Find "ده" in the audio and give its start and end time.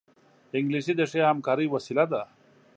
2.11-2.21